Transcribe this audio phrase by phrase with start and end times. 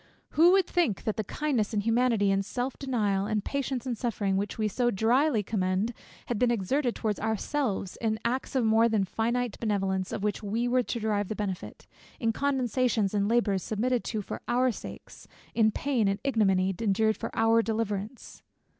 [0.29, 4.35] Who would think that the kindness and humanity, and self denial, and patience in suffering,
[4.35, 5.93] which we so drily commend,
[6.25, 10.67] had been exerted towards ourselves, in acts of more than finite benevolence of which we
[10.67, 11.85] were to derive the benefit,
[12.19, 17.29] in condescensions and labours submitted to for our sakes, in pain and ignominy, endured for
[17.35, 18.41] our deliverance?